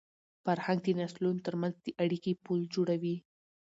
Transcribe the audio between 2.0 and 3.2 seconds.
اړیکي پُل جوړوي.